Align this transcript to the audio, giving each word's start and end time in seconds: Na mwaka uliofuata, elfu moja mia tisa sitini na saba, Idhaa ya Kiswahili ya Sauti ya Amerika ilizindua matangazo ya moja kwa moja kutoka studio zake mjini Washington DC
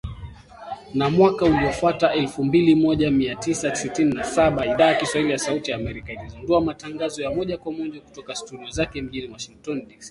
Na 0.93 1.09
mwaka 1.09 1.45
uliofuata, 1.45 2.13
elfu 2.13 2.43
moja 2.45 3.11
mia 3.11 3.35
tisa 3.35 3.75
sitini 3.75 4.13
na 4.13 4.23
saba, 4.23 4.65
Idhaa 4.65 4.85
ya 4.85 4.95
Kiswahili 4.95 5.31
ya 5.33 5.37
Sauti 5.39 5.71
ya 5.71 5.77
Amerika 5.77 6.13
ilizindua 6.13 6.61
matangazo 6.61 7.23
ya 7.23 7.31
moja 7.31 7.57
kwa 7.57 7.71
moja 7.71 8.01
kutoka 8.01 8.35
studio 8.35 8.69
zake 8.69 9.01
mjini 9.01 9.31
Washington 9.33 9.85
DC 9.87 9.99